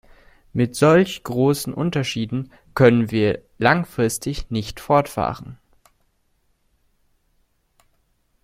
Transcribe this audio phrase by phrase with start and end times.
[0.51, 5.59] Mit solch großen Unterschieden können wir langfristig nicht fortfahren.